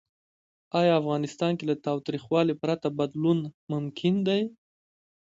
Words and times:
آیا 0.79 0.93
افغانستان 1.01 1.51
کې 1.57 1.63
له 1.69 1.75
تاوتریخوالي 1.85 2.55
پرته 2.61 2.87
بدلون 2.99 3.39
ممکن 3.71 4.13
دی؟ 4.27 4.41